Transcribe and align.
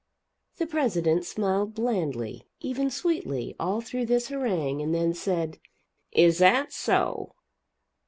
The 0.57 0.65
president 0.65 1.25
smiled 1.25 1.75
blandly, 1.75 2.47
even 2.59 2.89
sweetly, 2.89 3.55
all 3.59 3.81
through 3.81 4.07
this 4.07 4.29
harangue, 4.29 4.81
and 4.81 4.95
then 4.95 5.13
said: 5.13 5.59
"Is 6.11 6.39
that 6.39 6.73
so?" 6.73 7.35